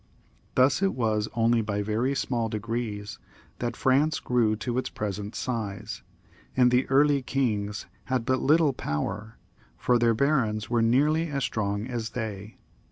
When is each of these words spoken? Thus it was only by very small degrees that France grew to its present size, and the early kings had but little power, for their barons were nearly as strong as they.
Thus 0.55 0.81
it 0.81 0.95
was 0.95 1.29
only 1.35 1.61
by 1.61 1.83
very 1.83 2.15
small 2.15 2.49
degrees 2.49 3.19
that 3.59 3.77
France 3.77 4.19
grew 4.19 4.55
to 4.55 4.79
its 4.79 4.89
present 4.89 5.35
size, 5.35 6.01
and 6.57 6.71
the 6.71 6.87
early 6.89 7.21
kings 7.21 7.85
had 8.05 8.25
but 8.25 8.41
little 8.41 8.73
power, 8.73 9.37
for 9.77 9.99
their 9.99 10.15
barons 10.15 10.71
were 10.71 10.81
nearly 10.81 11.27
as 11.29 11.43
strong 11.43 11.85
as 11.85 12.09
they. 12.09 12.57